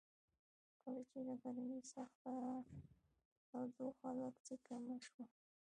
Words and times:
کله 0.81 1.01
چې 1.09 1.19
د 1.27 1.29
غرمې 1.41 1.79
سخته 1.93 2.33
تودوخه 3.49 4.09
لږ 4.19 4.35
څه 4.45 4.53
کمه 4.67 4.97
شوه. 5.05 5.23